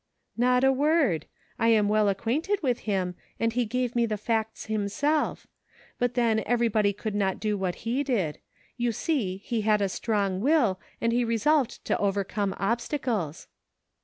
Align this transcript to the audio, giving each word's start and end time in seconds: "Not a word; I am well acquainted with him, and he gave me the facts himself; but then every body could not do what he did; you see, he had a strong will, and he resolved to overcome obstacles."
"Not 0.35 0.63
a 0.63 0.71
word; 0.71 1.27
I 1.59 1.67
am 1.67 1.87
well 1.87 2.09
acquainted 2.09 2.63
with 2.63 2.79
him, 2.89 3.13
and 3.39 3.53
he 3.53 3.65
gave 3.65 3.95
me 3.95 4.07
the 4.07 4.17
facts 4.17 4.65
himself; 4.65 5.45
but 5.99 6.15
then 6.15 6.41
every 6.47 6.69
body 6.69 6.91
could 6.91 7.13
not 7.13 7.39
do 7.39 7.55
what 7.55 7.85
he 7.87 8.01
did; 8.03 8.39
you 8.77 8.93
see, 8.93 9.37
he 9.37 9.61
had 9.61 9.79
a 9.79 9.87
strong 9.87 10.39
will, 10.41 10.79
and 10.99 11.13
he 11.13 11.23
resolved 11.23 11.85
to 11.85 11.95
overcome 11.99 12.55
obstacles." 12.57 13.47